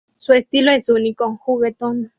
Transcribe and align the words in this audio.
Su 0.17 0.33
estilo 0.33 0.71
es 0.71 0.89
único, 0.89 1.37
juguetón. 1.37 2.09